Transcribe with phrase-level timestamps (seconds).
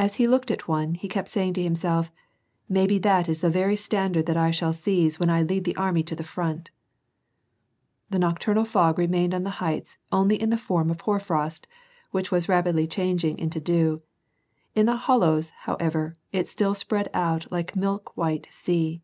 [0.00, 2.14] As he looked at one he kept saying to himself:^'
[2.68, 6.02] Maybe that is the very standard that 1 shall seize when I lead the army
[6.10, 6.72] to the front!"
[8.10, 11.68] The nocturnal fog now remained on the heights only in the form of hoar frost,
[12.10, 14.00] which was rapidly changing into dew;
[14.74, 19.02] in the hollows, however, it still spread out like a milk white sea.